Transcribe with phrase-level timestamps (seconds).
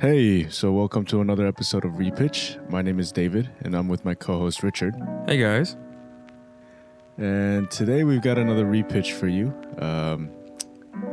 [0.00, 2.56] Hey, so welcome to another episode of Repitch.
[2.70, 4.94] My name is David, and I'm with my co host Richard.
[5.26, 5.76] Hey guys.
[7.16, 9.52] And today we've got another repitch for you.
[9.78, 10.30] Um,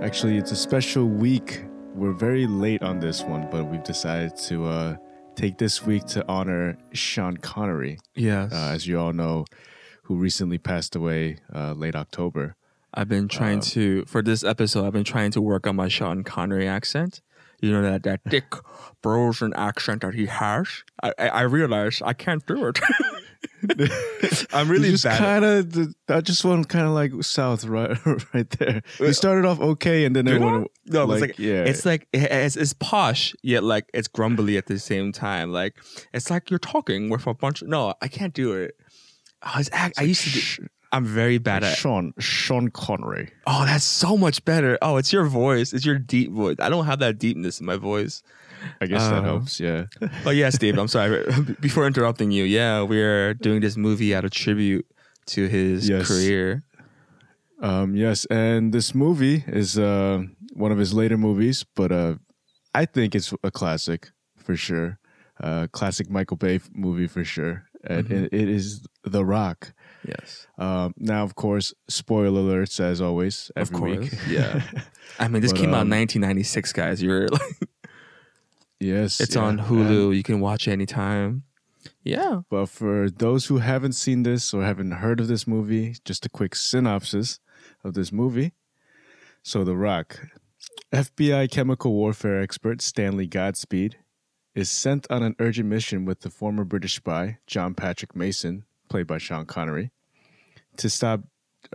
[0.02, 1.66] actually, it's a special week.
[1.96, 4.96] We're very late on this one, but we've decided to uh,
[5.36, 8.54] take this week to honor Sean Connery, Yes.
[8.54, 9.46] uh, as you all know,
[10.04, 12.56] who recently passed away uh, late October.
[12.94, 14.86] I've been trying to for this episode.
[14.86, 17.22] I've been trying to work on my Sean Connery accent.
[17.66, 18.52] You know that that thick
[19.02, 20.84] Brosian accent that he has.
[21.02, 22.80] I I, I realize I can't do it.
[24.54, 25.74] I'm really You just kind of
[26.06, 27.98] that just went kind of like south, right,
[28.36, 28.84] right there.
[29.00, 30.70] You uh, started off okay, and then it went.
[30.86, 31.64] no, like, it's like yeah.
[31.64, 35.52] it's like it's, it's posh yet like it's grumbly at the same time.
[35.52, 35.74] Like
[36.14, 37.64] it's like you're talking with a bunch.
[37.64, 38.76] Of, no, I can't do it.
[39.42, 40.30] Oh, I, was act, I used to.
[40.30, 41.78] Do, I'm very bad at.
[41.78, 43.30] Sean Sean Connery.
[43.46, 44.78] Oh, that's so much better.
[44.82, 45.74] Oh, it's your voice.
[45.74, 46.56] It's your deep voice.
[46.60, 48.24] I don't have that deepness in my voice.
[48.82, 49.60] I guess that Uh, helps.
[49.60, 49.86] Yeah.
[50.24, 50.78] But yes, Steve.
[50.78, 51.24] I'm sorry.
[51.60, 54.86] Before interrupting you, yeah, we're doing this movie out of tribute
[55.28, 56.08] to his Yes.
[56.08, 56.64] career.
[57.62, 62.16] Um, yes, and this movie is uh, one of his later movies, but uh,
[62.74, 65.00] I think it's a classic for sure.
[65.42, 68.12] Uh, classic Michael Bay movie for sure, and Mhm.
[68.26, 69.74] it, it is The Rock.
[70.08, 70.48] Yes.
[70.58, 74.12] Um, now, of course, spoiler alerts as always Of every week.
[74.12, 74.62] course, yeah.
[75.20, 77.02] I mean, this But, came out um, in 1996, guys.
[77.02, 77.42] You're like,
[78.80, 79.42] yes, it's yeah.
[79.42, 80.16] on Hulu.
[80.16, 81.44] You can watch it anytime.
[82.04, 82.42] Yeah.
[82.50, 86.30] But for those who haven't seen this or haven't heard of this movie, just a
[86.30, 87.40] quick synopsis
[87.84, 88.54] of this movie.
[89.44, 90.20] So, The Rock,
[90.92, 93.98] FBI chemical warfare expert Stanley Godspeed,
[94.56, 99.08] is sent on an urgent mission with the former British spy, John Patrick Mason, played
[99.08, 99.92] by Sean Connery,
[100.78, 101.22] to stop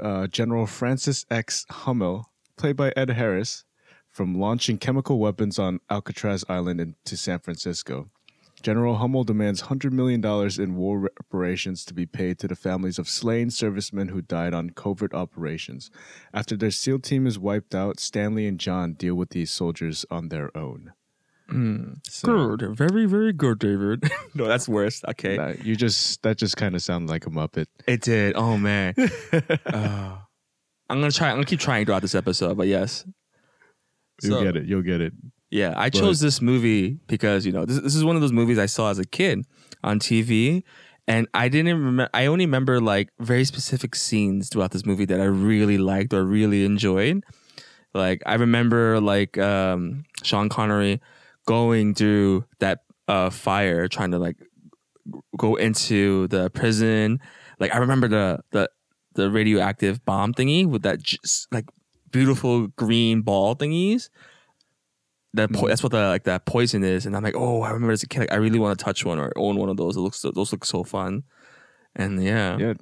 [0.00, 1.66] uh, General Francis X.
[1.70, 3.64] Hummel, played by Ed Harris,
[4.08, 8.08] from launching chemical weapons on Alcatraz Island into San Francisco.
[8.62, 10.22] General Hummel demands $100 million
[10.60, 14.70] in war reparations to be paid to the families of slain servicemen who died on
[14.70, 15.90] covert operations.
[16.34, 20.28] After their SEAL team is wiped out, Stanley and John deal with these soldiers on
[20.28, 20.92] their own.
[22.08, 22.76] So, Good.
[22.76, 24.10] Very, very good, David.
[24.34, 25.02] no, that's worse.
[25.08, 25.36] Okay.
[25.36, 27.66] that- you just that just kind of sounded like a Muppet.
[27.86, 28.34] It did.
[28.36, 28.94] Oh, man.
[29.66, 30.16] Uh,
[30.88, 31.28] I'm going to try.
[31.28, 33.04] I'm going to keep trying throughout this episode, but yes.
[34.22, 34.66] You'll So- get it.
[34.66, 35.12] You'll get it.
[35.50, 38.32] Yeah, I But- chose this movie because you know this, this is one of those
[38.32, 39.44] movies I saw as a kid
[39.82, 40.62] on TV,
[41.08, 42.08] and I didn't remember.
[42.14, 46.24] I only remember like very specific scenes throughout this movie that I really liked or
[46.24, 47.24] really enjoyed.
[47.94, 51.00] Like I remember like um, Sean Connery
[51.46, 54.36] going through that uh, fire, trying to like
[55.36, 57.20] go into the prison.
[57.58, 58.70] Like I remember the the
[59.14, 61.66] the radioactive bomb thingy with that just like
[62.10, 64.08] beautiful green ball thingies
[65.34, 67.92] that po- that's what the like that poison is, and I'm like, oh, I remember
[67.92, 69.96] as a kid, like, I really want to touch one or own one of those.
[69.96, 71.22] It looks those look so fun,
[71.94, 72.74] and yeah, Yeah.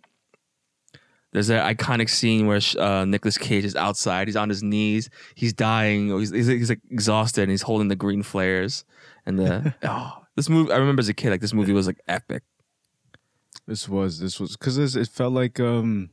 [1.32, 5.52] There's that iconic scene where uh, Nicolas Cage is outside, he's on his knees, he's
[5.52, 8.84] dying, he's, he's, he's like exhausted, and he's holding the green flares,
[9.26, 12.00] and the oh, this movie, I remember as a kid, like this movie was like
[12.08, 12.42] epic.
[13.66, 16.10] This was this was because it felt like um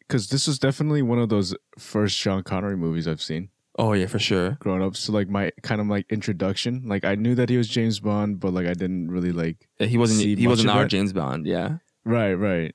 [0.00, 3.48] because this was definitely one of those first Sean Connery movies I've seen.
[3.78, 4.58] Oh yeah, for sure.
[4.60, 4.96] growing up.
[4.96, 6.82] So like my kind of like introduction.
[6.86, 9.86] Like I knew that he was James Bond, but like I didn't really like Yeah,
[9.86, 10.88] He wasn't he wasn't our that?
[10.88, 11.78] James Bond, yeah.
[12.04, 12.74] right, right.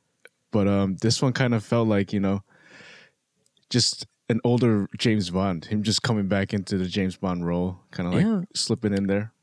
[0.53, 2.43] But um this one kind of felt like, you know,
[3.69, 5.65] just an older James Bond.
[5.65, 8.41] Him just coming back into the James Bond role, kind of like Yeah.
[8.55, 9.33] slipping in there.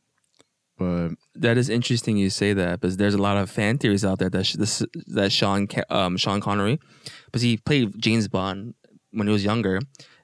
[0.78, 4.19] But That is interesting you say that because there's a lot of fan theories out
[4.19, 6.78] there that sh- this, that Sean um, Sean Connery,
[7.27, 8.75] because he played James Bond
[9.10, 9.81] when he was younger,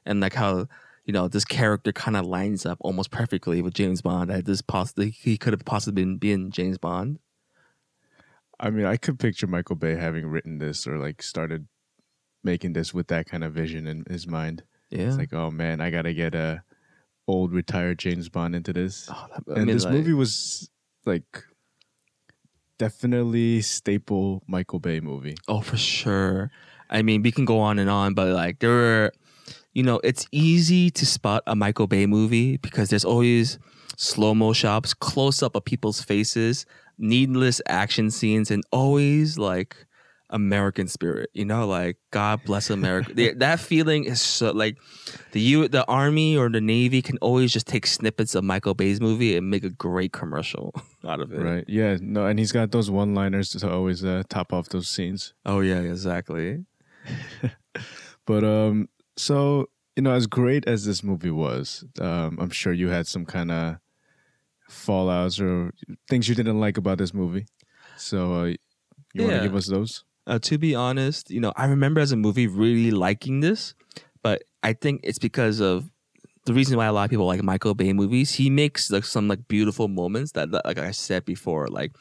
[0.07, 0.67] and like how
[1.05, 4.31] you know this character kind of lines up almost perfectly with James Bond.
[4.31, 7.19] That this possibly he could have possibly been, been James Bond.
[8.59, 11.67] I mean, I could picture Michael Bay having written this or like started
[12.43, 14.63] making this with that kind of vision in his mind.
[14.91, 16.63] Yeah, It's like, oh man, I gotta get a
[17.29, 19.09] old retired James Bond into this.
[19.13, 20.71] Oh, that- and mean, this like- movie was
[21.05, 21.45] like
[22.79, 25.37] definitely staple Michael Bay movie.
[25.49, 26.51] Oh, for sure.
[26.91, 29.13] I mean, we can go on and on, but like there were,
[29.73, 33.59] you know, it's easy to spot a Michael Bay movie because there's always
[33.97, 36.67] slow mo shots, close up of people's faces,
[36.99, 39.87] needless action scenes, and always like
[40.31, 41.31] American spirit.
[41.33, 43.13] You know, like God bless America.
[43.39, 44.79] That feeling is so like
[45.33, 49.01] the U, the army or the navy can always just take snippets of Michael Bay's
[49.01, 50.75] movie and make a great commercial
[51.07, 51.41] out of it.
[51.41, 51.65] Right.
[51.69, 51.97] Yeah.
[52.01, 55.35] No, and he's got those one liners to always uh, top off those scenes.
[55.45, 56.65] Oh yeah, exactly.
[58.27, 62.89] But um so you know, as great as this movie was, um, I'm sure you
[62.89, 63.77] had some kind of
[64.71, 65.73] fallouts or
[66.09, 67.47] things you didn't like about this movie.
[67.97, 68.45] So uh,
[69.15, 69.43] you want Yeah.
[69.43, 70.05] to give us those?
[70.27, 73.75] Uh, to be honest, you know, I remember as a movie really liking this,
[74.23, 75.89] but I think it's because of
[76.47, 78.35] the reason why a lot of people like Michael Bay movies.
[78.35, 81.93] He makes like some like beautiful moments that, that, like I said before, like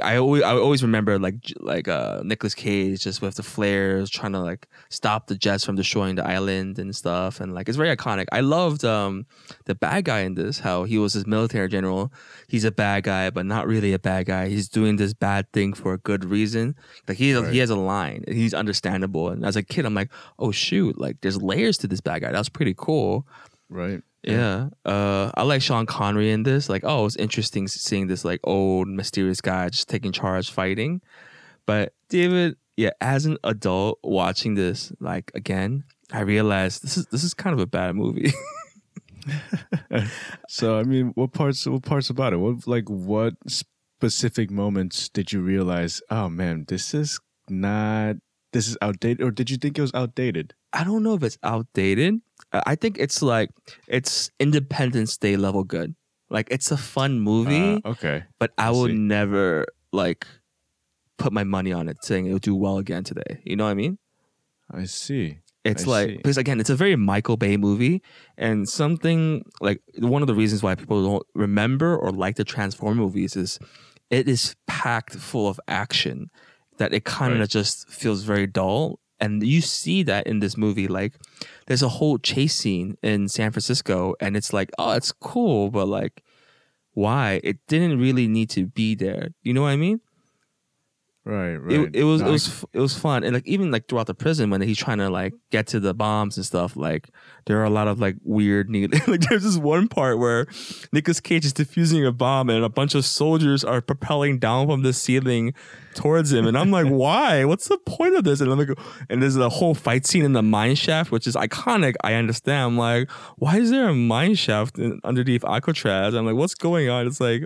[0.00, 4.32] I always I always remember like like uh Nicolas Cage just with the flares trying
[4.32, 7.94] to like stop the jets from destroying the island and stuff, and like it's very
[7.94, 8.26] iconic.
[8.32, 9.26] I loved um
[9.66, 12.12] the bad guy in this, how he was this military general.
[12.48, 14.48] He's a bad guy, but not really a bad guy.
[14.48, 16.74] He's doing this bad thing for a good reason.
[17.08, 17.52] Like he Right.
[17.52, 18.24] he has a line.
[18.28, 19.28] He's understandable.
[19.30, 22.32] And as a kid, I'm like, oh shoot, like there's layers to this bad guy.
[22.32, 23.26] That's pretty cool.
[23.68, 24.02] Right.
[24.22, 24.68] Yeah.
[24.84, 26.68] Uh, I like Sean Connery in this.
[26.68, 31.02] Like, oh, it's interesting seeing this like old mysterious guy just taking charge, fighting.
[31.66, 37.24] But David, yeah, as an adult watching this, like again, I realized this is this
[37.24, 38.32] is kind of a bad movie.
[40.48, 41.66] So I mean, what parts?
[41.66, 42.38] What parts about it?
[42.38, 46.02] What like what specific moments did you realize?
[46.10, 48.16] Oh man, this is not.
[48.52, 50.54] This is outdated, or did you think it was outdated?
[50.74, 52.20] I don't know if it's outdated.
[52.52, 53.50] I think it's like
[53.88, 55.94] it's Independence Day level good.
[56.30, 58.24] Like it's a fun movie, Uh, okay.
[58.38, 58.92] but I I will see.
[58.94, 60.26] never like
[61.18, 63.40] put my money on it saying it'll do well again today.
[63.44, 63.98] You know what I mean?
[64.70, 65.38] I see.
[65.64, 66.16] It's I like see.
[66.16, 68.02] because again, it's a very Michael Bay movie,
[68.36, 72.96] and something like one of the reasons why people don't remember or like the Transform
[72.96, 73.58] movies is
[74.10, 76.30] it is packed full of action
[76.78, 77.48] that it kind of Right.
[77.50, 78.98] just feels very dull.
[79.22, 81.14] And you see that in this movie, like
[81.68, 85.86] there's a whole chase scene in San Francisco, and it's like, oh, it's cool, but
[85.86, 86.24] like,
[86.94, 87.40] why?
[87.44, 89.28] It didn't really need to be there.
[89.44, 90.00] You know what I mean?
[91.24, 91.54] Right.
[91.54, 91.72] Right.
[91.72, 93.22] it, it was No, it was it was fun.
[93.22, 95.94] And like even like throughout the prison when he's trying to like get to the
[95.94, 97.10] bombs and stuff like
[97.46, 98.68] there are a lot of like weird
[99.06, 100.46] like there's this one part where
[100.92, 104.82] Nicolas Cage is defusing a bomb and a bunch of soldiers are propelling down from
[104.82, 105.54] the ceiling
[105.94, 106.44] towards him.
[106.44, 107.44] And I'm like why?
[107.44, 108.40] What's the point of this?
[108.40, 108.76] And I'm like
[109.08, 111.94] and there's a whole fight scene in the mine shaft which is iconic.
[112.02, 112.62] I understand.
[112.64, 116.14] I'm like why is there a mine shaft in, underneath Alcatraz?
[116.14, 117.06] I'm like what's going on?
[117.06, 117.44] It's like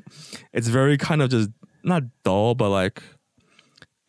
[0.54, 1.50] it's very kind of just
[1.84, 3.02] not dull but like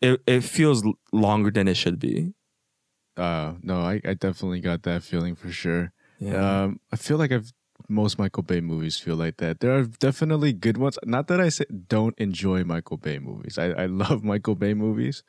[0.00, 2.34] it, it feels longer than it should be.
[3.16, 5.92] Uh, no, I, I definitely got that feeling for sure.
[6.20, 6.62] Yeah.
[6.64, 7.52] Um, I feel like I've
[7.88, 9.60] most Michael Bay movies feel like that.
[9.60, 10.98] There are definitely good ones.
[11.04, 13.56] Not that I say don't enjoy Michael Bay movies.
[13.58, 15.22] I, I love Michael Bay movies,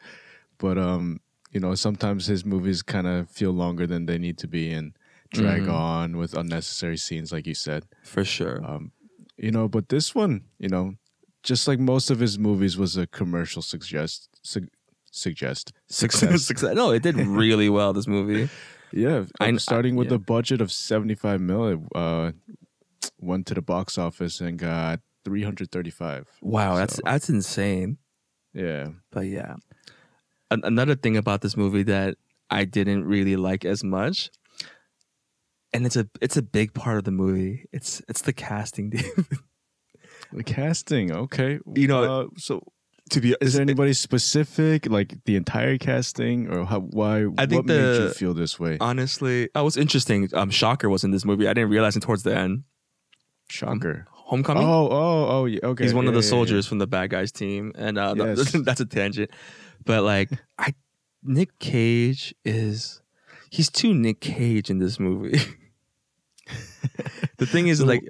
[0.58, 1.20] but um,
[1.52, 4.94] you know, sometimes his movies kind of feel longer than they need to be and
[5.32, 5.74] drag Mhm.
[5.74, 7.86] on with unnecessary scenes, like you said.
[8.04, 8.64] For sure.
[8.66, 8.92] Um,
[9.38, 10.96] you know, but this one, you know,
[11.44, 14.68] just like most of his movies, was a commercial suggest su-
[15.12, 16.44] suggest success.
[16.52, 16.76] Success.
[16.76, 18.50] No, it did really well, this movie.
[18.92, 20.16] Yeah, I- starting with yeah.
[20.16, 22.32] a budget of seventy five mil, uh,
[23.22, 26.26] went to the box office and got three hundred thirty five.
[26.42, 28.00] Wow, that's that's insane.
[28.52, 29.58] Yeah, But yeah.
[30.50, 32.18] An- another thing about this movie that
[32.50, 34.32] I didn't really like as much,
[35.72, 37.66] and it's a it's a big part of the movie.
[37.72, 39.28] It's it's the casting, David.
[40.34, 41.12] the casting.
[41.12, 42.64] Okay, You know, uh, so
[43.12, 46.80] to be is there anybody specific, like the entire casting, or how?
[46.82, 47.26] Why?
[47.38, 48.78] I think what made you feel this way?
[48.80, 50.30] honestly, oh, it was interesting.
[50.34, 51.48] Um, Shocker was in this movie.
[51.48, 52.64] I didn't realize it towards the end.
[53.50, 54.06] Shocker.
[54.12, 54.64] Homecoming.
[54.64, 55.60] Oh, oh, oh, yeah.
[55.64, 56.30] Okay, He's one of yeah, the yeah, yeah.
[56.30, 58.52] soldiers from the bad guys team, and uh, Yes.
[58.64, 59.32] that's a tangent.
[59.86, 60.74] But like, I
[61.24, 63.02] Nick Cage is
[63.50, 65.40] he's too Nick Cage in this movie.
[67.38, 68.04] the thing is, like,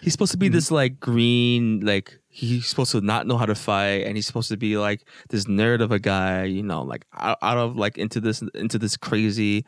[0.00, 0.52] he's supposed to be Mhm.
[0.52, 4.48] this like green, like he's supposed to not know how to fight, and he's supposed
[4.48, 7.98] to be like this nerd of a guy, you know, like out, out of like
[7.98, 9.66] into this into this crazy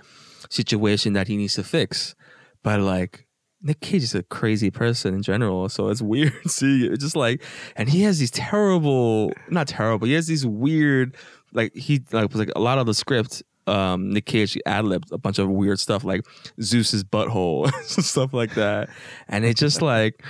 [0.49, 2.15] situation that he needs to fix.
[2.63, 3.27] But like
[3.61, 7.01] Nick Cage is a crazy person in general, so it's weird seeing it.
[7.01, 7.43] Just like,
[7.77, 10.07] and he has these terrible, not terrible.
[10.07, 11.17] He has these weird,
[11.53, 13.43] like he like was like a lot of the script.
[13.69, 16.27] Um, Nick Cage ad libbed a bunch of weird stuff like
[16.61, 18.89] Zeus's butthole, and stuff like that,
[19.29, 20.25] and it just like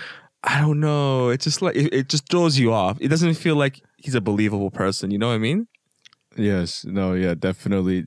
[0.44, 1.28] I don't know.
[1.28, 2.98] It just like it, it just throws you off.
[3.00, 5.10] It doesn't feel like he's a believable person.
[5.10, 5.68] You know what I mean?
[6.36, 8.06] Yes, no, yeah, definitely.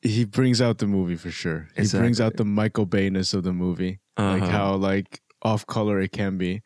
[0.00, 1.68] He brings out the movie for sure.
[1.76, 4.50] He brings out the Michael Bayness of the movie, like Uh-huh.
[4.50, 6.62] how like off color it can be.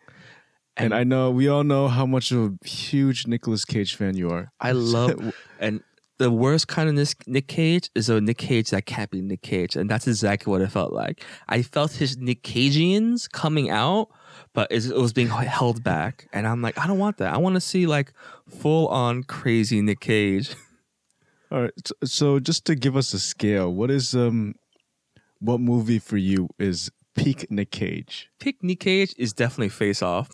[0.78, 4.16] And, And- I know we all know how much of a huge Nicolas Cage fan
[4.16, 4.52] you are.
[4.60, 5.82] I love and
[6.18, 9.42] the worst kind of Nick, Nick Cage is a Nick Cage that can't be Nick
[9.42, 11.22] Cage, and that's exactly what it felt like.
[11.48, 14.08] I felt his Nick Cagians coming out,
[14.56, 17.32] but it was being held back, and I'm like, I don't want that.
[17.34, 18.14] I want to see like
[18.48, 20.56] full on crazy Nick Cage.
[21.52, 24.54] All right, so, just to give us a scale, what is um,
[25.40, 28.30] what movie for you is peak Nick Cage?
[28.40, 30.30] Pick Nick Cage is definitely Face Off.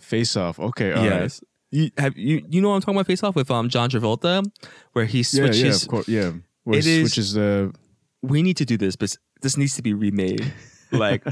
[0.00, 0.60] Face Off.
[0.60, 1.22] Okay, all right.
[1.22, 1.40] yes.
[1.72, 4.44] You have you you know what I'm talking about Face Off with um John Travolta,
[4.92, 5.60] where he Yeah, switches.
[5.62, 6.08] yeah, of course.
[6.08, 7.74] Yeah, where It switches the
[8.22, 10.52] we need to do this, but this needs to be remade.
[10.92, 11.24] like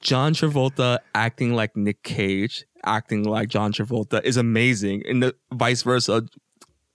[0.00, 5.82] John Travolta acting like Nick Cage, acting like John Travolta is amazing, and the vice
[5.82, 6.24] versa.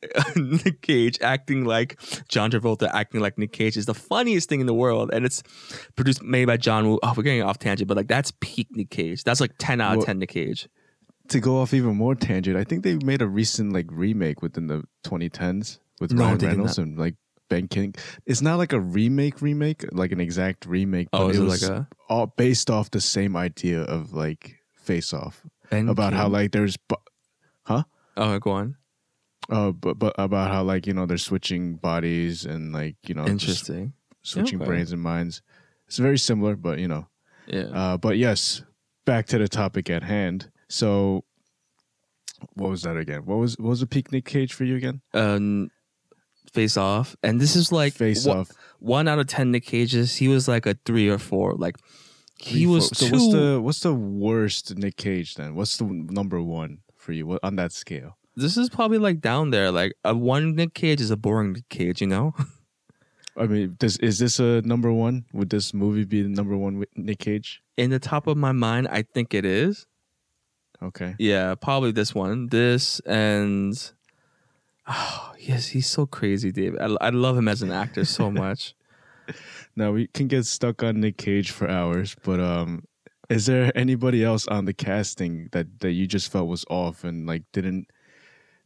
[0.37, 1.99] Nick Cage acting like
[2.29, 5.43] John Travolta acting like Nick Cage is the funniest thing in the world, and it's
[5.97, 6.99] produced made by John Woo.
[7.03, 9.23] Oh, we're getting off tangent, but like that's peak Nick Cage.
[9.25, 10.69] That's like ten out of Well- ten Nick Cage.
[11.29, 12.55] to go off even more tangent.
[12.57, 16.77] I think they made a recent like remake within the 2010s with No, Ryan Reynolds
[16.77, 17.15] and like
[17.49, 17.93] Ben King.
[18.25, 21.61] It's not like a remake remake, like an exact remake, but Oh, is it was
[21.61, 26.27] like a all based off the same idea of like Face Off Ben about how
[26.27, 26.95] like there's bu-
[27.65, 27.83] huh?
[28.17, 28.75] oh go on
[29.49, 33.25] uh but but about how like you know they're switching bodies and like you know
[33.27, 34.65] interesting switching Okay.
[34.67, 35.41] brains and minds.
[35.87, 37.07] It's very similar, but you know.
[37.47, 38.63] yeah Uh, but yes,
[39.05, 40.51] back to the topic at hand.
[40.69, 41.23] So,
[42.53, 43.25] what was that again?
[43.25, 45.01] What was what was the picnic Cage for you again?
[45.13, 45.71] um
[46.53, 48.51] face off and this is like Face one- off.
[48.79, 51.75] one out of 10 Nick Cages he was like a three or four like
[52.37, 55.55] he Three, was four- So what's the what's the worst Nick Cage then?
[55.55, 58.17] What's the number one for you what, on that scale?
[58.35, 61.67] this is probably like down there like a one Nick Cage is a boring Nick
[61.69, 62.33] Cage you know
[63.37, 65.23] I mean, does is this a number one?
[65.33, 67.61] Would this movie be the number one with Nick Cage?
[67.77, 69.85] in the top of my mind I think it is
[70.81, 71.15] Okay.
[71.19, 73.73] yeah probably this one this and
[74.89, 78.73] oh yes he's so crazy David I, I love him as an actor so much
[79.75, 82.83] Now we can get stuck on Nick Cage for hours, but um,
[83.29, 87.27] is there anybody else on the casting that that you just felt was off and
[87.27, 87.85] like didn't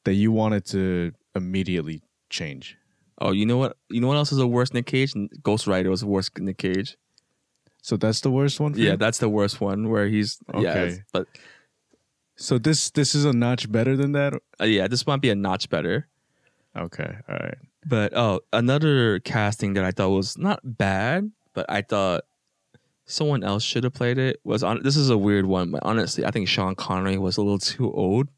[0.06, 2.78] that you wanted to immediately change?
[3.20, 5.14] oh you know what you know what else is a worse Nick Cage
[5.44, 6.98] Ghost Rider was a worse Nick Cage
[7.82, 8.74] So that's the worst one.
[8.74, 8.98] For yeah you?
[8.98, 11.28] that's the worst one where he's yeah but
[12.36, 14.34] So this this is a notch better than that.
[14.60, 16.08] uh, yeah this might be a notch better
[16.76, 17.16] Okay.
[17.30, 17.58] All right.
[17.86, 22.24] But oh, another casting that I thought was not bad, but I thought
[23.06, 24.82] someone else should have played it was on.
[24.84, 27.92] This is a weird one, but honestly, I think Sean Connery was a little too
[27.94, 28.30] old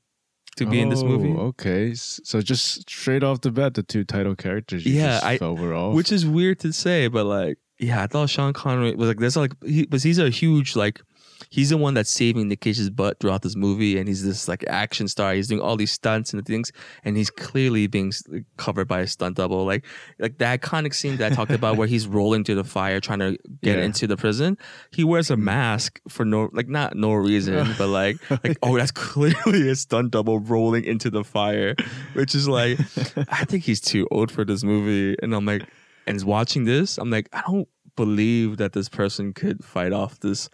[0.57, 1.93] to be in this oh, movie, Oh, Okay.
[1.95, 4.85] So just straight off the bat, the two title characters.
[4.85, 8.29] You Yeah, just I- overall, which is weird to say, but like, yeah, I thought
[8.29, 11.01] Sean Connery was like there's like he, but he's a huge like.
[11.49, 14.63] He's the one that's saving Nick Cage's butt throughout this movie, and he's this like
[14.67, 15.33] action star.
[15.33, 16.71] He's doing all these stunts and things,
[17.03, 18.11] and he's clearly being
[18.57, 19.65] covered by a stunt double.
[19.65, 19.85] Like,
[20.19, 23.19] like that iconic scene that I talked about, where he's rolling through the fire trying
[23.19, 23.85] to get Yeah.
[23.85, 24.57] into the prison.
[24.91, 28.91] He wears a mask for no, like not no reason, but like, like oh, that's
[28.91, 31.75] clearly a stunt double rolling into the fire,
[32.13, 32.79] which is like,
[33.29, 35.63] I think he's too old for this movie, and I'm like,
[36.07, 40.49] and watching this, I'm like, I don't believe that this person could fight off this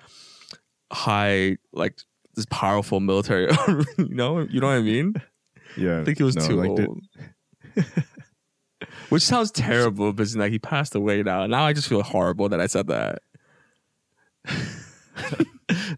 [0.91, 1.97] high, like
[2.35, 3.47] this powerful military.
[3.97, 5.15] you know, you know what I mean?
[5.77, 6.01] yeah.
[6.01, 7.01] I think he was no, too like the- old.
[9.09, 11.45] Which sounds terrible, but it's like he passed away now.
[11.45, 13.21] Now I just feel horrible that I said that.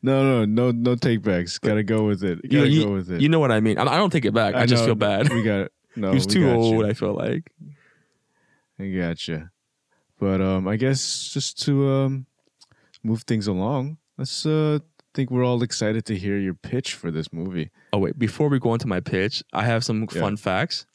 [0.01, 1.62] no, no, no, no takebacks.
[1.62, 2.41] Gotta go with it.
[2.50, 3.21] Gotta you- go with it.
[3.21, 3.77] you know what I mean?
[3.77, 4.55] I I don't take it back.
[4.55, 5.31] I, just know, feel bad.
[5.31, 5.71] We got it.
[5.95, 6.09] no.
[6.09, 6.73] he was too old.
[6.75, 6.88] You.
[6.88, 7.51] I feel like.
[8.79, 9.51] I gotcha.
[10.19, 12.25] But um, I guess just to um,
[13.03, 14.79] move things along, let's uh,
[15.13, 17.72] think we're all excited to hear your pitch for this movie.
[17.91, 20.22] Oh wait, before we go into my pitch, I have some Yeah.
[20.22, 20.86] fun facts.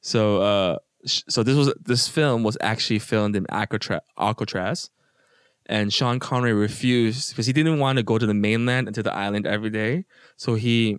[0.00, 4.90] So, uh, sh- so this was this film was actually filmed in Alcatraz,
[5.66, 9.02] and Sean Connery refused because he didn't want to go to the mainland and to
[9.02, 10.04] the island every day.
[10.36, 10.98] So he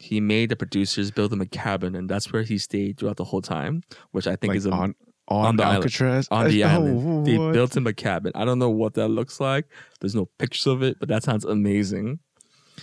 [0.00, 3.24] he made the producers build him a cabin, and that's where he stayed throughout the
[3.24, 4.94] whole time, which I think like is a, on
[5.28, 5.76] on, on the island.
[5.84, 7.26] Alcatraz on the Oh, island.
[7.26, 7.52] They what?
[7.52, 8.32] built him a cabin.
[8.34, 9.66] I don't know what that looks like.
[10.00, 12.18] There's no pictures of it, but that sounds amazing.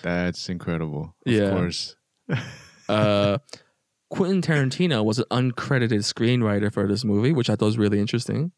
[0.01, 1.15] That's incredible.
[1.25, 1.49] Of Yeah.
[1.51, 1.95] course.
[2.89, 3.37] uh,
[4.09, 8.51] Quentin Tarantino was an uncredited screenwriter for this movie, which I thought was really interesting.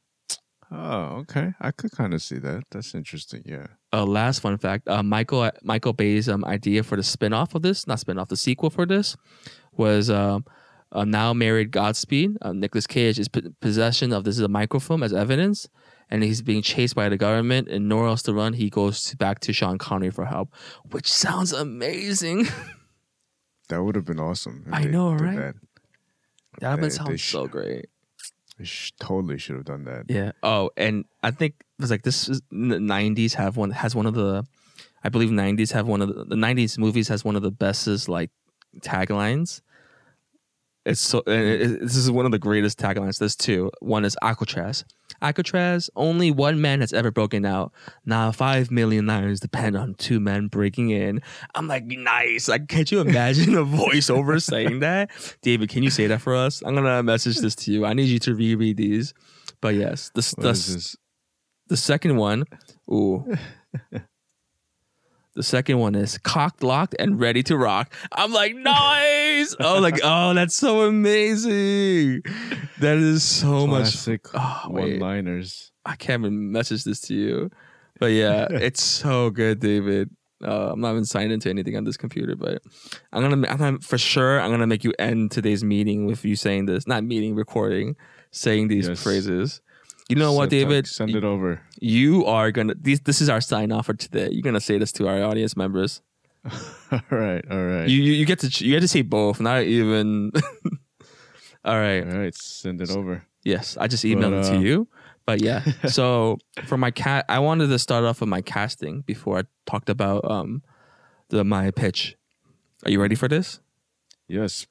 [0.72, 1.52] Oh, okay.
[1.62, 2.64] I could kind of see that.
[2.72, 3.44] That's interesting.
[3.46, 3.68] Yeah.
[3.92, 7.86] Uh, last fun fact: uh, Michael Michael Bay's um, idea for the spin-off of this,
[7.86, 9.16] not spin-off, the sequel for this,
[9.74, 10.46] was um,
[10.94, 12.38] a now married Godspeed.
[12.42, 15.68] Uh, Nicolas Cage is p- possession of this is a microfilm as evidence,
[16.10, 18.54] and he's being chased by the government, and nowhere else to run.
[18.54, 20.54] He goes to, back to Sean Connery for help,
[20.92, 22.48] which sounds amazing.
[23.70, 24.66] That would have been awesome.
[24.72, 25.38] I know, right?
[25.38, 25.56] That.
[26.60, 27.86] that would They- sound they so great.
[28.58, 30.04] They sh- totally should have done that.
[30.10, 30.34] Yeah.
[30.44, 34.06] Oh, and I think it was like this is the '90s have one has one
[34.06, 34.44] of the,
[35.04, 38.10] I believe '90s have one of the, the '90s movies has one of the bestest
[38.10, 38.30] like
[38.82, 39.62] taglines.
[40.86, 41.24] It's so.
[41.28, 43.18] and it- this is one of the greatest taglines.
[43.20, 43.72] There's two.
[43.80, 44.84] One is Alcatraz.
[45.22, 45.90] Alcatraz.
[45.96, 47.72] Only one man has ever broken out.
[48.06, 51.22] Now five million lives depend on two men breaking in.
[51.56, 52.50] I'm like, nice.
[52.50, 55.10] Like, can't you imagine a voiceover saying that?
[55.42, 56.62] David, can you say that for us?
[56.66, 57.86] I'm gonna message this to you.
[57.86, 59.14] I need you to reread these.
[59.62, 60.96] But yes, the What the, is this?
[61.68, 62.44] the second one.
[62.92, 63.26] Ooh.
[65.36, 67.92] The second one is cocked, locked, and ready to rock.
[68.12, 69.56] I'm like, nice.
[69.60, 72.22] oh, like, oh, that's so amazing.
[72.80, 73.84] That is so much.
[73.94, 75.00] Classic Oh, wait.
[75.02, 75.72] one-liners.
[75.86, 77.50] I can't even message this to you,
[78.00, 80.10] but yeah, it's so good, David.
[80.44, 82.62] Uh, I'm not even signed into anything on this computer, but
[83.12, 86.36] I'm gonna, I'm gonna, for sure, I'm gonna make you end today's meeting with you
[86.36, 87.96] saying this, not meeting, recording,
[88.32, 89.02] saying these Yes.
[89.02, 89.62] phrases.
[90.10, 90.88] You know what, David?
[90.88, 91.62] Send it over.
[91.80, 92.76] You are gonna.
[92.76, 94.30] This, this is our sign off for today.
[94.32, 96.02] You're gonna say this to our audience members.
[96.92, 97.88] all right, all right.
[97.88, 100.32] You, you you get to you get to say both, not even.
[101.66, 102.06] All right.
[102.06, 103.24] all right, send it over.
[103.46, 104.88] Yes, I just emailed But, it to uh, you.
[105.26, 109.40] But yeah, so for my cat, I wanted to start off with my casting before
[109.40, 110.62] I talked about um
[111.30, 112.18] the my pitch.
[112.86, 113.62] Are you ready for this?
[114.28, 114.68] Yes,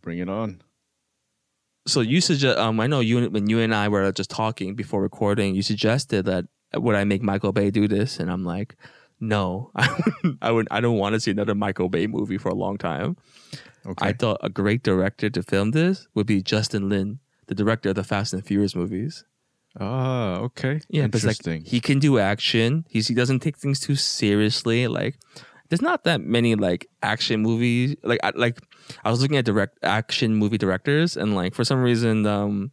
[0.00, 0.62] bring it on.
[1.86, 5.02] So you suggest um I know you when you and I were just talking before
[5.02, 8.76] recording, you suggested that would I make Michael Bay do this, and I'm like,
[9.20, 12.48] no, I wouldn't, I would I don't want to see another Michael Bay movie for
[12.48, 13.16] a long time.
[13.86, 14.08] Okay.
[14.08, 17.94] I thought a great director to film this would be Justin Lin, the director of
[17.94, 19.24] the Fast and Furious movies.
[19.78, 20.80] ah, okay.
[20.88, 21.60] Yeah, but interesting.
[21.62, 22.84] like he can do action.
[22.88, 24.88] He's he doesn't take things too seriously.
[24.88, 25.18] Like
[25.68, 27.96] there's not that many like action movies.
[28.02, 28.58] Like I, like
[29.04, 32.70] I was looking at direct action movie directors, and like for some reason, um,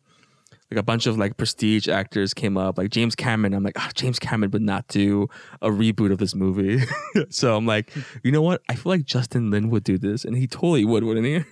[0.72, 2.78] like a bunch of like prestige actors came up.
[2.78, 3.54] Like James Cameron.
[3.54, 5.28] I'm like, ah, James Cameron would not do
[5.62, 6.84] a reboot of this movie.
[7.30, 7.92] so I'm like,
[8.24, 8.62] you know what?
[8.70, 11.44] I feel like Justin Lin would do this, and he totally would, wouldn't he?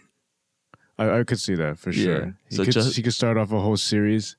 [0.98, 2.04] I, I could see that for Yeah.
[2.04, 2.38] sure.
[2.50, 4.36] He, So could, just- he could start off a whole series.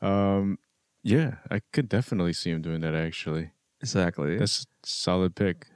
[0.00, 0.58] Um,
[1.04, 2.94] yeah, I could definitely see him doing that.
[2.94, 4.36] Actually, Exactly.
[4.38, 5.66] that's a solid pick.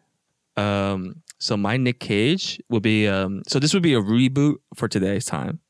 [0.57, 4.89] Um, so my Nick Cage would be um, so this would be a reboot for
[4.89, 5.61] today's time.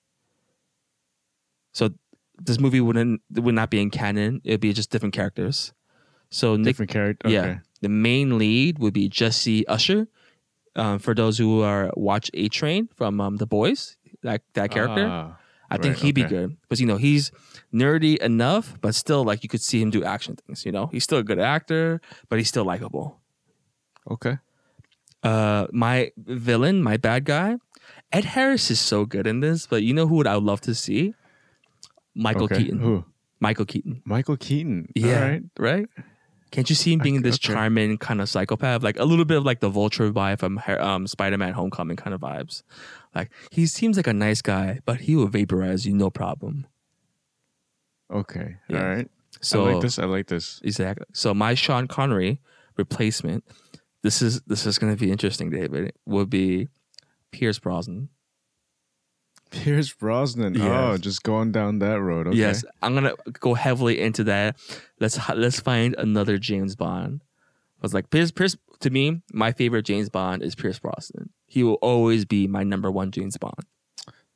[1.72, 1.90] So
[2.38, 4.40] this movie wouldn't would not be in canon.
[4.44, 5.72] It'd be just different characters.
[6.30, 7.28] So Nick, Different character.
[7.28, 7.58] yeah, Okay.
[7.82, 10.08] the main lead would be Jesse Usher.
[10.74, 15.06] Um, for those who are watch A Train from um, The Boys, that that character,
[15.08, 15.38] Ah,
[15.70, 17.32] I think right, he'd be good because you know he's
[17.72, 20.66] nerdy enough, but still like you could see him do action things.
[20.66, 23.20] You know, he's still a good actor, but he's still likable.
[24.10, 24.38] okay.
[25.22, 27.56] Uh, my villain, my bad guy,
[28.12, 29.66] Ed Harris is so good in this.
[29.66, 31.14] But you know who would I would love to see?
[32.14, 32.58] Michael okay.
[32.58, 32.78] Keaton.
[32.78, 33.04] Who?
[33.40, 34.02] Michael Keaton.
[34.04, 34.88] Michael Keaton.
[34.94, 35.28] Yeah.
[35.28, 35.42] Right.
[35.58, 35.86] Right.
[36.52, 37.52] Can't you see him being Okay, this okay.
[37.52, 41.06] charming kind of psychopath, like a little bit of like the Vulture vibe from um,
[41.06, 42.62] Spider-Man: Homecoming kind of vibes?
[43.14, 46.66] Like he seems like a nice guy, but he will vaporize you no problem.
[48.10, 48.56] Okay.
[48.68, 48.80] Yeah.
[48.80, 49.10] All right.
[49.40, 49.98] So I like this.
[49.98, 50.60] I like this.
[50.64, 51.06] Exactly.
[51.12, 52.40] So my Sean Connery
[52.76, 53.44] replacement,
[54.06, 55.92] this is this is going to be interesting, David.
[56.06, 56.68] Would be
[57.32, 58.08] Pierce Brosnan.
[59.50, 60.56] Pierce Brosnan.
[60.60, 60.70] Oh, yes.
[60.72, 62.28] Oh, just going down that road.
[62.28, 62.38] Okay.
[62.38, 64.56] Yes, I'm gonna go heavily into that.
[65.00, 67.22] Let's let's find another James Bond.
[67.26, 68.30] I was like Pierce.
[68.30, 71.30] Pierce to me, my favorite James Bond is Pierce Brosnan.
[71.46, 73.66] He will always be my number one James Bond.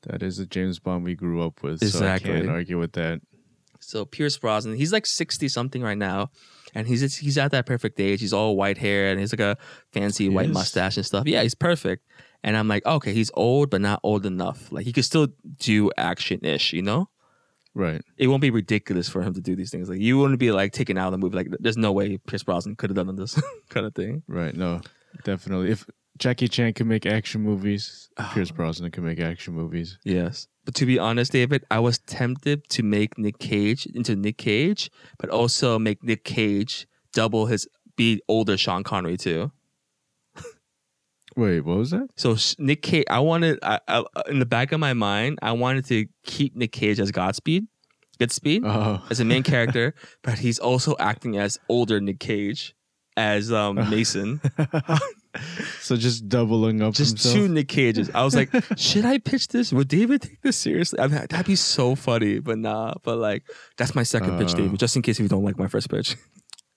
[0.02, 1.82] That is the James Bond we grew up with.
[1.82, 2.30] Exactly.
[2.30, 3.20] So I can't argue with that.
[3.90, 6.30] So Pierce Brosnan, he's like sixty something right now,
[6.74, 8.20] and he's he's at that perfect age.
[8.20, 9.56] He's all white hair and he's like a
[9.92, 10.54] fancy He white is.
[10.54, 11.26] mustache and stuff.
[11.26, 12.06] Yeah, he's perfect.
[12.42, 14.70] And I'm like, okay, he's old but not old enough.
[14.72, 17.08] Like he could still do action ish, you know.
[17.74, 18.00] Right.
[18.16, 19.88] It won't be ridiculous for him to do these things.
[19.88, 21.36] Like you wouldn't be like taken out of the movie.
[21.36, 24.22] Like there's no way Pierce Brosnan could have done this kind of thing.
[24.26, 24.54] Right.
[24.54, 24.80] No,
[25.24, 25.70] definitely.
[25.70, 25.84] If
[26.18, 28.30] Jackie Chan can make action movies, Oh.
[28.34, 29.98] Pierce Brosnan can make action movies.
[30.04, 30.48] Yes.
[30.64, 34.90] But to be honest, David, I was tempted to make Nick Cage into Nick Cage,
[35.18, 39.52] but also make Nick Cage double his be older Sean Connery too.
[41.36, 42.08] Wait, what was that?
[42.16, 45.86] So Nick Cage, I wanted I, I, in the back of my mind, I wanted
[45.86, 47.66] to keep Nick Cage as Godspeed,
[48.18, 52.74] Goodspeed, Oh, as a main character, but he's also acting as older Nick Cage
[53.16, 54.40] as um, Mason.
[55.80, 57.34] so just doubling up Just himself.
[57.34, 58.10] two Nick Cages.
[58.14, 59.72] I was like, should I pitch this?
[59.72, 60.98] Would David take this seriously?
[60.98, 62.94] I mean, that'd be so funny, but nah.
[63.02, 63.44] But like,
[63.76, 64.58] that's my second pitch, Uh.
[64.58, 64.78] David.
[64.80, 66.16] Just in case if you don't like my first pitch.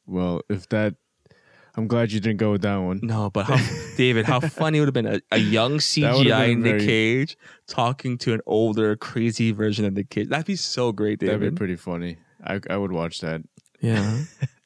[0.05, 0.95] Well, if that,
[1.77, 2.99] I'm glad you didn't go with that one.
[3.01, 3.57] No, but how,
[3.95, 7.37] David, how funny would have been a, a young CGI Nick very- Cage
[7.67, 10.27] talking to an older, crazy version of Nick Cage.
[10.27, 11.35] That'd be so great, David.
[11.39, 12.17] That'd be pretty funny.
[12.45, 13.43] I I would watch that.
[13.79, 14.23] yeah.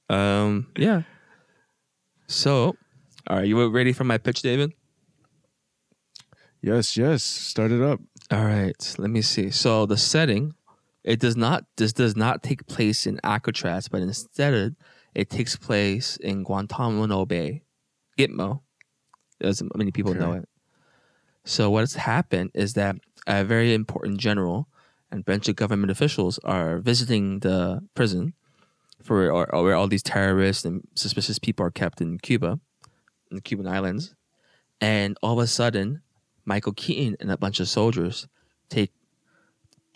[0.09, 0.71] um.
[0.75, 1.03] Yeah.
[2.27, 2.75] So,
[3.27, 4.73] all right, you ready for my pitch, David?
[6.61, 7.23] Yes, yes.
[7.23, 7.99] Start it up.
[8.31, 9.51] All right, let me see.
[9.51, 10.53] So the setting,
[11.03, 14.75] it does not this does not take place in Alcatraz, but instead
[15.13, 17.63] it takes place in Guantanamo Bay,
[18.17, 18.61] Gitmo,
[19.41, 20.49] as many people know it.
[21.45, 24.67] So what has happened is that a very important general
[25.11, 28.33] and bunch of government officials are visiting the prison
[29.01, 32.59] for or, or where all these terrorists and suspicious people are kept in Cuba,
[33.29, 34.15] in the Cuban islands,
[34.81, 36.01] and all of a sudden,
[36.45, 38.27] Michael Keaton and a bunch of soldiers
[38.69, 38.91] take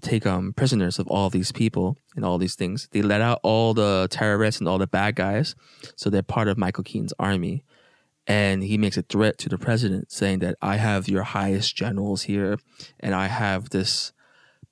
[0.02, 2.88] take um prisoners of all these people and all these things.
[2.92, 5.56] They let out all the terrorists and all the bad guys,
[5.96, 7.64] so they're part of Michael Keaton's army.
[8.28, 12.24] And he makes a threat to the president, saying that I have your highest generals
[12.24, 12.58] here,
[13.00, 14.14] and I have this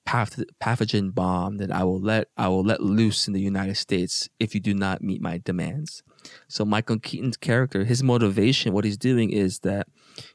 [0.10, 4.28] path- pathogen bomb that I will let I will let loose in the United States
[4.40, 6.02] if you do not meet my demands.
[6.48, 9.86] So Michael Keaton's character, his motivation, what he's doing is that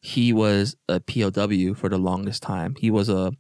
[0.00, 2.76] he was a POW for the longest time.
[2.78, 3.32] He was a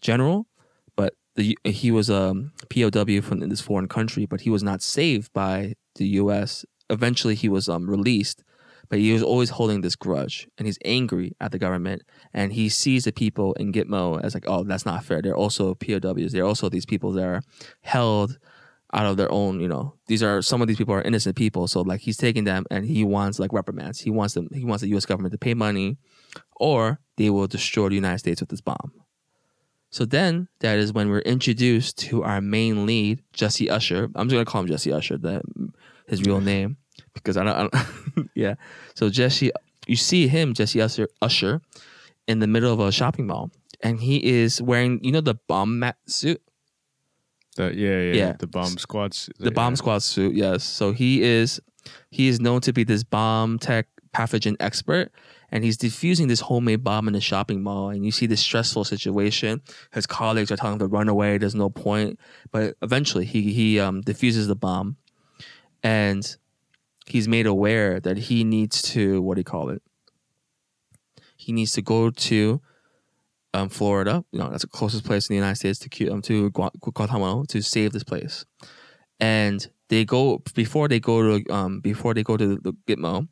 [0.00, 0.48] general,
[0.96, 2.34] but the he was a
[2.70, 6.64] POW from this foreign country, but he was not saved by the U.S.
[6.90, 8.42] Eventually, he was um, released,
[8.88, 12.68] but he was always holding this grudge, and he's angry at the government, and he
[12.68, 15.22] sees the people in Gitmo as like, oh, that's not fair.
[15.22, 16.32] They're also POWs.
[16.32, 17.42] They're also these people that are
[17.82, 18.38] held
[18.92, 21.66] out of their own, you know, these are some of these people are innocent people.
[21.68, 24.00] So like he's taking them and he wants like reprimands.
[24.00, 25.98] He wants them he wants the US government to pay money
[26.56, 28.92] or they will destroy the United States with this bomb.
[29.90, 34.08] So then that is when we're introduced to our main lead, Jesse Usher.
[34.14, 35.42] I'm just gonna call him Jesse Usher, that
[36.06, 36.76] his real name,
[37.18, 37.84] because I don't, I
[38.16, 38.54] don't yeah.
[38.94, 39.52] So Jesse
[39.86, 41.60] you see him, Jesse Usher Usher,
[42.26, 43.50] in the middle of a shopping mall.
[43.80, 46.42] And he is wearing, you know, the bomb mat suit?
[47.56, 48.32] The, yeah, yeah, Yeah.
[48.38, 49.30] The bomb squads.
[49.38, 51.60] the bomb squad suit yes so he is
[52.10, 55.10] he is known to be this bomb tech pathogen expert
[55.50, 58.84] and he's defusing this homemade bomb in a shopping mall and you see this stressful
[58.84, 59.60] situation
[59.92, 62.16] his colleagues are telling him to run away there's no point
[62.52, 64.96] but eventually he he um diffuses the bomb
[65.82, 66.36] and
[67.10, 69.82] he's made aware that he needs to what do you call it
[71.36, 72.60] he needs to go to
[73.54, 76.50] um, Florida, you know, that's the closest place in the United States to um, to
[76.50, 78.44] Guantanamo to save this place.
[79.20, 83.28] And they go before they go to um before they go to the Gitmo,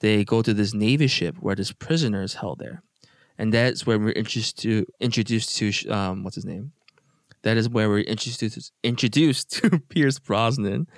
[0.00, 2.82] they go to this navy ship where this prisoner is held there,
[3.36, 6.72] and that's where we're introduced to introduced to um what's his name.
[7.42, 10.88] That is where we're introduced introduced to Pierce Brosnan,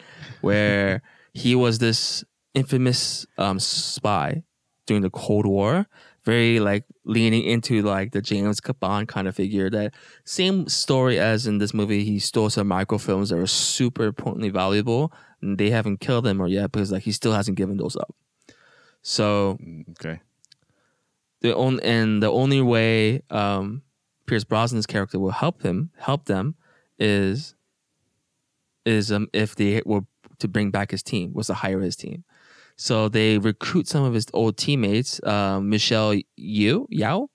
[0.40, 4.42] where he was this infamous um spy
[4.86, 5.86] during the Cold War,
[6.24, 9.70] very like leaning into like the James Bond kind of figure.
[9.70, 14.50] That same story as in this movie, he stole some microfilms that were super importantly
[14.50, 17.96] valuable, and they haven't killed him or yet because like he still hasn't given those
[17.96, 18.14] up.
[19.02, 19.58] So
[19.92, 20.20] Okay.
[21.40, 23.82] the only and the only way um,
[24.26, 26.54] Pierce Brosnan's character will help him help them
[26.98, 27.54] is
[28.84, 30.02] is um, if they were
[30.40, 32.24] to bring back his team was to hire his team.
[32.76, 35.22] So they recruit some of his old teammates.
[35.24, 37.28] Um, Michelle Yu Yao.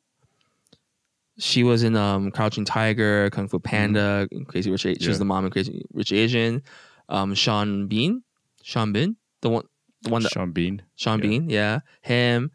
[1.38, 4.86] She was in um, Crouching Tiger, Kung Fu Panda, Crazy Rich.
[4.86, 6.63] A- She was the mom in Crazy Rich Asian.
[7.10, 8.24] Um, Sean Bean,
[8.63, 9.65] Sean Bean, the one,
[10.02, 10.82] the one that Sean Bean.
[10.96, 11.22] Sean Yeah.
[11.28, 12.52] Bean, yeah, him,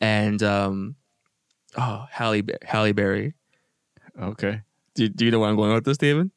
[0.00, 0.96] and um,
[1.78, 3.34] oh Halle Halle Berry.
[4.20, 4.60] Okay.
[4.94, 6.30] Do, do you know where I'm going with this, David?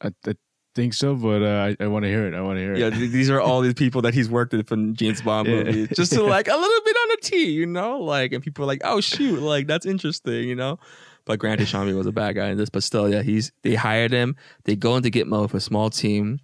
[0.00, 0.34] I, I
[0.74, 2.34] think so, but uh, I, I want to hear it.
[2.34, 2.94] I want to hear it.
[2.94, 5.64] th- these are all these people that he's worked with from James Bond Yeah.
[5.64, 8.64] movies, just to like a little bit on the T, you know, like, and people
[8.64, 10.78] are like, oh shoot, like that's interesting, you know.
[11.24, 13.74] But granted, Sean Bean was a bad guy in this, but still, yeah, he's they
[13.74, 14.36] hired him.
[14.64, 16.40] They go into Gitmo with a small team,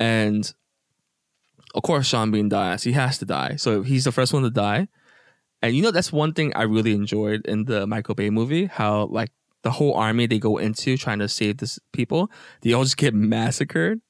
[0.00, 0.52] and
[1.74, 2.82] of course, Sean Bean dies.
[2.84, 4.88] He has to die, so he's the first one to die.
[5.62, 8.66] And you know, that's one thing I really enjoyed in the Michael Bay movie.
[8.66, 9.30] How like
[9.64, 13.14] the whole army they go into trying to save this people, they all just get
[13.14, 14.00] massacred.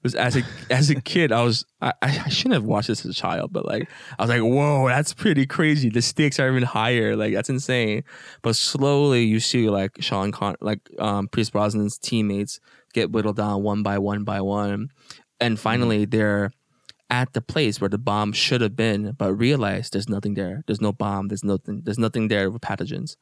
[0.00, 3.10] Because as a as a kid, I was I, I shouldn't have watched this as
[3.10, 3.88] a child, but like
[4.18, 5.90] I was like, whoa, that's pretty crazy.
[5.90, 7.14] The stakes are even higher.
[7.14, 8.02] Like that's insane.
[8.42, 12.58] But slowly you see like Sean Con like um Pierce Brosnan's teammates
[12.94, 14.88] get whittled down one by one by one.
[15.40, 16.50] And finally they're
[17.08, 20.64] at the place where the bomb should have been, but realize there's nothing there.
[20.66, 21.28] There's no bomb.
[21.28, 21.82] There's nothing.
[21.84, 23.16] There's nothing there with pathogens.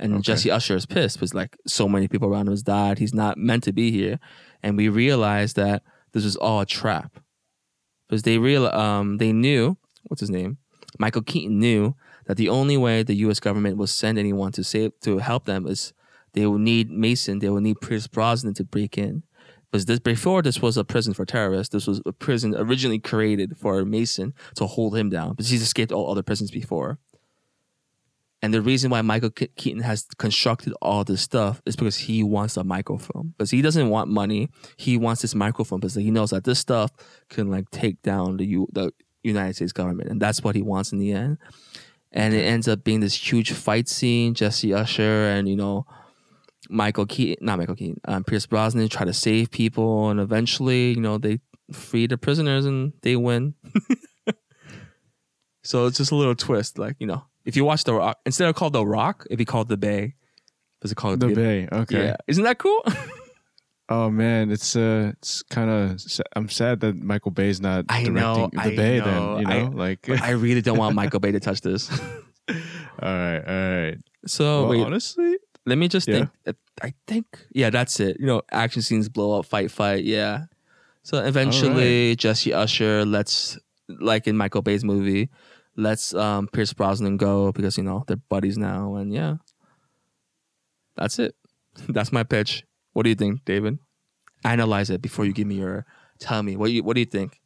[0.00, 0.22] And Okay.
[0.22, 2.98] Jesse Usher is pissed because like so many people around him has died.
[2.98, 4.18] He's not meant to be here.
[4.62, 5.82] And we realized that
[6.12, 7.20] this was all a trap
[8.08, 9.76] because they real um they knew
[10.08, 10.58] what's his name
[10.98, 11.94] Michael Keaton knew
[12.26, 13.40] that the only way the U.S.
[13.40, 15.92] government will send anyone to save to help them is
[16.32, 17.38] they will need Mason.
[17.38, 19.22] They will need Pierce Brosnan to break in.
[19.70, 21.72] Because this before this was a prison for terrorists.
[21.72, 25.30] This was a prison originally created for Mason to hold him down.
[25.30, 26.98] Because he's escaped all other prisons before.
[28.42, 32.56] And the reason why Michael Keaton has constructed all this stuff is because he wants
[32.56, 33.34] a microfilm.
[33.36, 34.48] Because he doesn't want money.
[34.76, 36.90] He wants this microfilm because he knows that this stuff
[37.28, 40.92] can like take down the U- the United States government, and that's what he wants
[40.92, 41.36] in the end.
[42.12, 44.34] And it ends up being this huge fight scene.
[44.34, 45.84] Jesse Usher and you know
[46.70, 51.00] Michael Keaton, not Michael Keaton, um, Pierce Brosnan try to save people, and eventually, you
[51.00, 51.40] know, they
[51.72, 53.54] free the prisoners and they win.
[55.62, 58.48] so it's just a little twist, like you know, if you watch The Rock instead
[58.48, 60.14] of called The Rock, it'd be called The Bay.
[60.80, 61.68] Does it call it The Bay.
[61.70, 62.04] Okay.
[62.04, 62.82] Yeah, isn't that cool?
[63.92, 66.00] Oh man, it's uh, it's kind of.
[66.36, 68.98] I'm sad that Michael Bay's not I directing know, the I Bay.
[69.00, 69.04] know.
[69.04, 70.08] Then you know, I- like.
[70.22, 71.90] I really don't want Michael Bay to touch this.
[72.48, 72.54] all
[73.02, 73.98] right, all right.
[74.26, 76.26] So well, wait, honestly, let me just Yeah.
[76.46, 76.56] think.
[76.82, 78.16] I think yeah, that's it.
[78.20, 80.04] You know, action scenes, blow up, fight, fight.
[80.04, 80.44] Yeah.
[81.02, 85.30] So eventually, Jesse Usher lets, like in Michael Bay's movie,
[85.76, 89.36] lets um, Pierce Brosnan go because you know they're buddies now, and yeah,
[90.96, 91.34] that's it.
[91.88, 92.64] That's my pitch.
[92.92, 93.78] What do you think, David?
[94.44, 95.86] Analyze it before you give me your.
[96.18, 97.40] Tell me what you what do you think?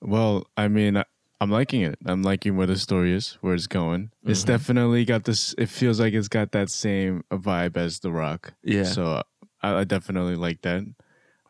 [0.00, 1.02] well, I mean,
[1.40, 1.98] I'm liking it.
[2.06, 4.10] I'm liking where the story is, where it's going.
[4.24, 4.46] It's Mhm.
[4.46, 5.54] definitely got this.
[5.58, 8.54] It feels like it's got that same vibe as The Rock.
[8.62, 8.84] Yeah.
[8.84, 9.22] So
[9.62, 10.84] I, I definitely like that.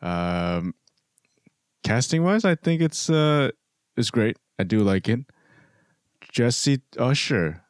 [0.01, 0.73] Um,
[1.83, 3.51] casting wise, I think it's uh,
[3.95, 4.37] it's great.
[4.59, 5.19] I do like it.
[6.39, 7.61] Jesse Usher.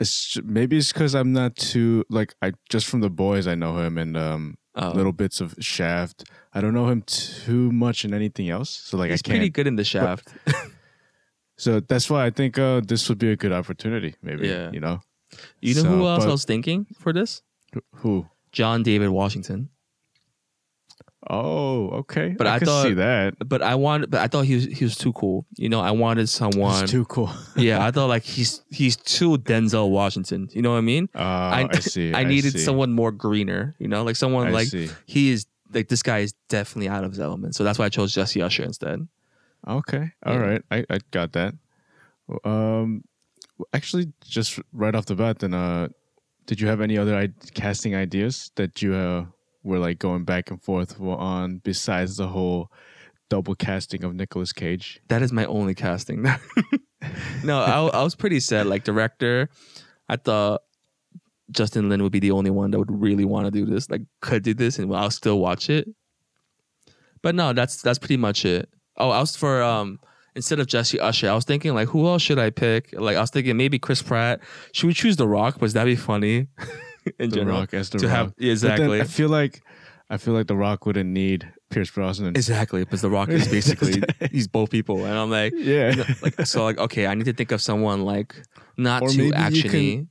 [0.00, 3.76] It's maybe it's because I'm not too like I just from the boys I know
[3.78, 6.24] him and um Oh, little bits of Shaft.
[6.54, 9.36] I don't know him too much in anything else, so like he's I can't.
[9.36, 10.28] pretty good in the shaft.
[11.58, 14.14] So that's why I think uh, this would be a good opportunity.
[14.22, 14.70] Maybe Yeah.
[14.72, 15.00] you know
[15.60, 17.42] You know So, who else I was thinking for this?
[17.96, 18.26] who.
[18.52, 19.68] John David Washington.
[21.30, 22.34] Oh, okay.
[22.36, 23.34] But I could thought- see that.
[23.48, 25.46] But I wanted, but I thought he was he was too cool.
[25.56, 26.82] You know, I wanted someone.
[26.82, 27.30] It's too cool.
[27.56, 30.48] yeah, I thought like he's he's too Denzel Washington.
[30.52, 31.08] You know what I mean?
[31.14, 32.12] Uh, I, see.
[32.12, 32.58] I needed see.
[32.58, 33.74] someone more greener.
[33.78, 34.88] You know, like someone I like see.
[35.06, 37.54] he is like this guy is definitely out of his element.
[37.54, 39.06] So that's why I chose Jesse Usher instead.
[39.66, 40.10] Okay.
[40.26, 40.40] All Yeah.
[40.40, 40.62] right.
[40.72, 41.54] I, I got that.
[42.44, 43.04] Um,
[43.72, 45.88] actually, just right off the bat, then, uh,
[46.46, 49.26] did you have any other I- casting ideas that you uh,
[49.62, 52.70] were like going back and forth on besides the whole
[53.28, 55.00] double casting of Nicolas Cage?
[55.08, 56.22] That is my only casting.
[57.44, 58.66] no, I, I was pretty sad.
[58.66, 59.48] Like director,
[60.08, 60.62] I thought
[61.50, 64.02] Justin Lin would be the only one that would really want to do this, like
[64.20, 65.88] could do this, and I'll still watch it.
[67.22, 68.68] But no, that's that's pretty much it.
[68.96, 70.00] Oh, I was for um
[70.34, 72.92] instead of Jesse Usher, I was thinking like who else should I pick?
[72.92, 74.40] Like I was thinking maybe Chris Pratt.
[74.72, 75.60] Should we choose The Rock?
[75.60, 76.48] Was that be funny?
[77.18, 78.16] In The general, Rock as the to Rock.
[78.16, 79.00] have exactly.
[79.00, 79.62] I feel like
[80.10, 82.36] I feel like the Rock wouldn't need Pierce Brosnan.
[82.36, 85.90] Exactly, because The Rock is basically he's both people, and I'm like, yeah.
[85.90, 88.34] you know, like so like okay i need to think of someone like
[88.76, 90.06] not Or too actiony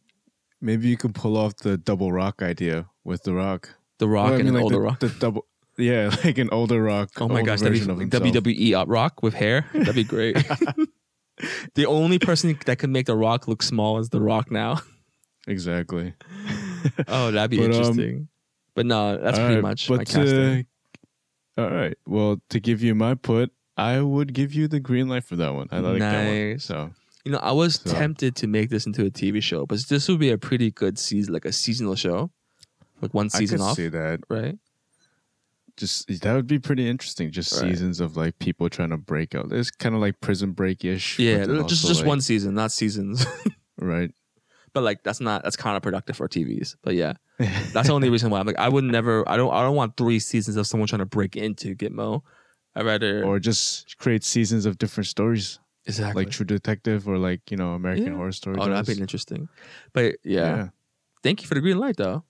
[0.64, 3.70] Maybe you could pull off the double Rock idea with the Rock.
[3.98, 5.46] the rock Well, I and mean, an like older the, rock the double.
[5.78, 7.10] Yeah, like an older Rock.
[7.20, 10.36] oh my gosh that'd be wwe up rock with hair that'd be great
[11.76, 14.82] the only person that could make the rock look small is the rock now
[15.48, 16.14] Exactly.
[17.08, 18.28] oh that'd be But, um, interesting
[18.76, 20.66] but no that's pretty right, much my casting
[21.58, 21.98] uh, all right.
[22.08, 25.54] Well, to give you my put, I would give you the green light for that
[25.54, 25.68] one.
[25.70, 26.50] I like that one.
[26.54, 26.64] Nice.
[26.64, 26.92] So
[27.26, 30.08] you know i was So- tempted to make this into a tv show but this
[30.10, 32.32] would be a pretty good season like a seasonal show
[33.02, 34.22] like one I season could off see that.
[34.30, 34.58] right
[35.78, 37.32] Just that would be pretty interesting.
[37.32, 37.72] Just Right.
[37.72, 39.52] seasons of like people trying to break out.
[39.52, 41.18] It's kind of like Prison Break ish.
[41.20, 43.26] yeah just just one season not seasons
[43.80, 44.12] Right.
[44.74, 47.14] But like that's not that's counterproductive for tvs but yeah
[47.74, 49.98] That's the only reason why I'm like I would never I don't I don't want
[49.98, 52.22] three seasons of someone trying to break into Gitmo.
[52.76, 55.58] I'd rather or just create seasons of different stories,
[55.88, 58.16] exactly like True Detective or like you know American Yeah.
[58.18, 58.58] Horror Story.
[58.60, 59.50] Oh, that'd be interesting.
[59.92, 60.70] But yeah.
[61.24, 62.24] Thank you for the green light though.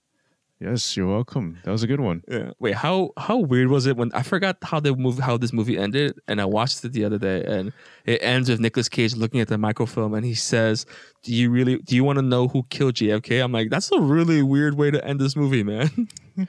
[0.61, 1.57] Yes, you're welcome.
[1.63, 2.21] That was a good one.
[2.27, 2.51] Yeah.
[2.59, 5.75] Wait, how how weird was it when I forgot how the movie how this movie
[5.75, 7.73] ended and I watched it the other day and
[8.05, 10.85] it ends with Nicolas Cage looking at the microfilm and he says,
[11.23, 13.99] "Do you really do you want to know who killed JFK?" I'm like, "That's a
[13.99, 15.89] really weird way to end this movie, man."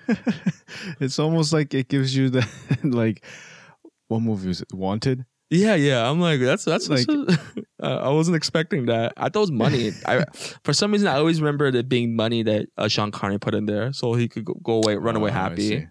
[1.00, 2.46] it's almost like it gives you the
[2.84, 3.24] like
[4.08, 4.74] what movie was it?
[4.74, 5.24] Wanted.
[5.48, 6.08] Yeah, yeah.
[6.10, 7.38] I'm like, that's that's Like- like.
[7.82, 9.12] Uh, I wasn't expecting that.
[9.16, 9.90] I thought it was money.
[10.06, 10.24] I
[10.64, 13.66] for some reason I always remember it being money that uh, Sean Connery put in
[13.66, 15.88] there, so he could go, go away, run away Oh, happy.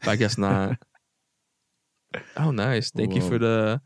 [0.00, 0.78] But I guess not.
[2.36, 2.90] oh, nice.
[2.90, 3.80] Thank you for the,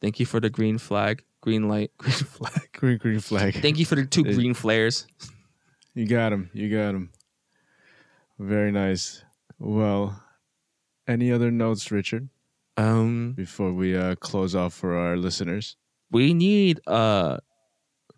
[0.00, 2.68] thank you for the green flag, green light, green flag.
[2.72, 3.54] Green green flag.
[3.60, 5.06] Thank you for the two It- green flares.
[5.94, 6.48] You got him.
[6.52, 7.10] You got him.
[8.38, 9.24] Very nice.
[9.58, 10.22] Well,
[11.08, 12.28] any other notes, Richard,
[12.76, 15.76] Um, before we uh, close off for our listeners?
[16.10, 17.38] We need uh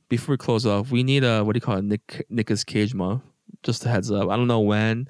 [0.09, 2.95] before we close off, we need a what do you call it, Nick Nicolas Cage
[2.95, 3.23] month.
[3.63, 4.29] Just a heads up.
[4.31, 5.09] I don't know when.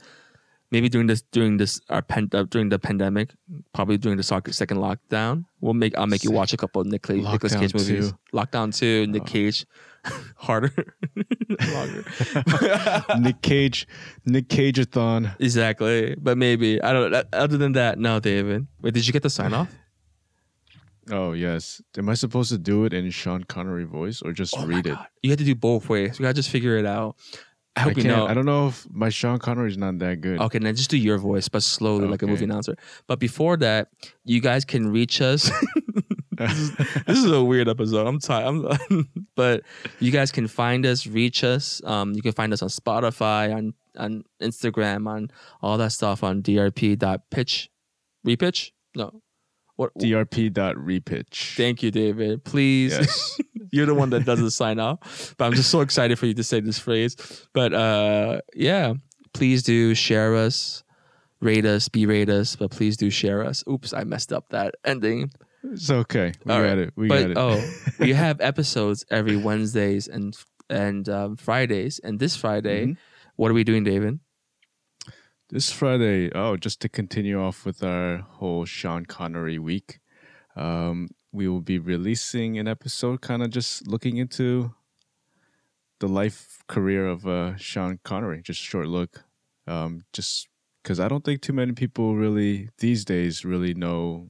[0.73, 3.31] Maybe during this during this our pen, uh, during the pandemic,
[3.73, 5.45] probably during the second lockdown.
[5.61, 8.13] We'll make I'll make you watch a couple of Nick Nicolas Cage movies.
[8.13, 8.19] two.
[8.33, 9.25] Lockdown two, Nick Oh.
[9.25, 9.67] Cage,
[10.37, 10.73] harder,
[11.75, 12.05] longer.
[13.19, 13.89] Nick Cage,
[14.27, 15.35] Nick Cageathon.
[15.41, 17.27] exactly, but maybe I don't.
[17.33, 18.69] Other than that, no, David.
[18.81, 19.75] Wait, did you get the sign off?
[21.11, 21.81] Oh yes.
[21.97, 24.99] Am I supposed to do it in Sean Connery voice or just Oh read it?
[25.23, 26.19] You had to do both ways.
[26.19, 27.17] We gotta just figure it out.
[27.77, 28.27] I I hope you know.
[28.27, 30.41] I don't know if my Sean Connery's not that good.
[30.41, 32.77] Okay, then just do your voice, but slowly, like a movie announcer.
[33.07, 33.89] But before that,
[34.25, 35.51] you guys can reach us.
[36.37, 36.73] this
[37.07, 38.07] is a weird episode.
[38.07, 38.47] I'm tired.
[38.47, 39.63] I'm, but
[40.01, 41.81] you guys can find us, reach us.
[41.85, 45.31] Um, you can find us on Spotify, on on Instagram, on
[45.63, 47.71] all that stuff on drp.pitch,
[48.27, 48.73] repitch.
[48.97, 49.23] No,
[49.81, 49.95] what?
[49.95, 51.57] drp.repitch.
[51.57, 52.45] Thank you, David.
[52.45, 52.93] Please.
[52.93, 53.41] Yes.
[53.73, 55.35] You're the one that doesn't sign off.
[55.39, 57.17] But I'm just so excited for you to say this phrase.
[57.53, 58.95] But uh yeah,
[59.33, 60.83] please do share us,
[61.41, 63.63] rate us, berate us, but please do share us.
[63.69, 65.31] Oops, I messed up that ending.
[65.63, 66.33] it's okay.
[66.45, 66.79] We All got right.
[66.79, 66.93] it.
[66.97, 67.37] We but got it.
[67.39, 70.37] oh, we have episodes every Wednesdays and
[70.69, 72.01] and um, Fridays.
[72.03, 72.97] And this Friday, Mhm.
[73.37, 74.19] what are we doing, David?
[75.53, 79.99] This Friday, oh, just to continue off with our whole Sean Connery week,
[80.55, 84.75] um, we will be releasing an episode kind of just looking into
[85.99, 89.25] the life career of uh, Sean Connery, just a short look.
[89.67, 90.49] Um, just
[90.83, 94.29] because I don't think too many people really these days really know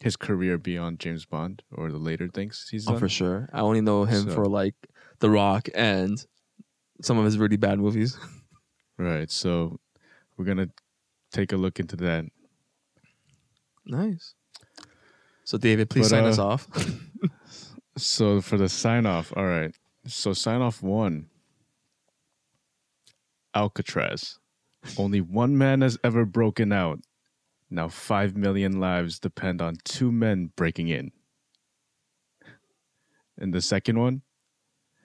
[0.00, 2.94] his career beyond James Bond or the later things he's done.
[2.94, 3.00] Oh, done.
[3.00, 3.48] for sure.
[3.52, 4.74] I only know him So- for like
[5.20, 6.24] The Rock and
[7.02, 8.18] some of his really bad movies.
[8.98, 9.30] Right.
[9.30, 9.78] So
[10.36, 10.68] we're gonna
[11.32, 12.24] take a look into that.
[13.84, 14.34] Nice.
[15.44, 16.68] So, David, please But, sign uh, us off.
[17.96, 19.74] So for the sign off, all right.
[20.06, 21.26] So sign off one.
[23.54, 24.38] Alcatraz.
[24.98, 27.00] Only one man has ever broken out.
[27.70, 31.10] Now five million lives depend on two men breaking in.
[33.38, 34.22] And the second one?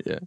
[0.05, 0.19] Yeah.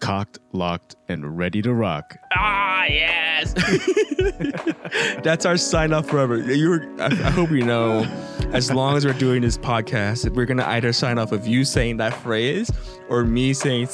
[0.00, 2.16] Cocked, locked, and ready to rock.
[2.36, 3.54] Ah, yes.
[5.22, 6.36] That's our sign off forever.
[6.38, 8.04] You, I, I hope you know.
[8.52, 11.96] As long as we're doing this podcast, we're gonna either sign off of you saying
[11.96, 12.70] that phrase
[13.08, 13.88] or me saying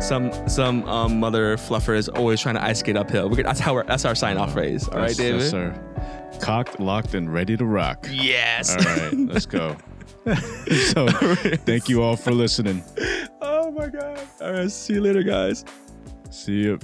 [0.00, 3.28] some some um, mother fluffer is always trying to ice skate uphill.
[3.30, 4.88] We're, gonna- that's how we're, that's our sign off phrase.
[4.88, 5.40] All right, Yes, David.
[5.40, 6.38] Yes, sir.
[6.42, 8.06] Cocked, locked, and ready to rock.
[8.10, 8.70] Yes.
[8.76, 9.76] All right, let's go.
[10.92, 11.06] so
[11.66, 12.82] thank you all for listening.
[13.64, 14.20] Oh my god.
[14.40, 14.70] All right.
[14.70, 15.64] See you later, guys.
[16.30, 16.78] See you.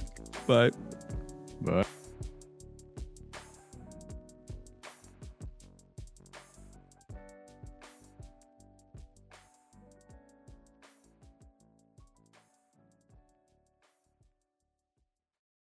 [0.46, 0.70] Bye.
[1.60, 1.84] Bye.